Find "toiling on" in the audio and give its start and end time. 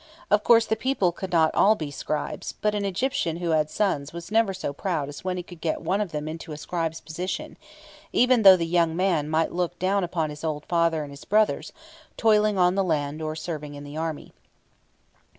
12.17-12.73